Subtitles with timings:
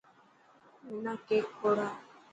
[0.85, 1.87] منا ڪيڪ کوڙا.